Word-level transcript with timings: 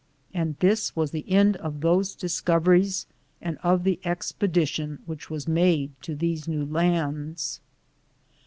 And 0.33 0.55
this 0.61 0.95
was 0.95 1.11
the 1.11 1.29
end 1.29 1.57
of 1.57 1.81
those 1.81 2.15
discoveries 2.15 3.05
and 3.39 3.59
of 3.61 3.83
the 3.83 3.99
expedi 4.03 4.67
tion 4.67 4.97
which 5.05 5.29
was 5.29 5.47
made 5.47 5.91
to 6.01 6.15
these 6.15 6.47
new 6.47 6.65
lands. 6.65 7.59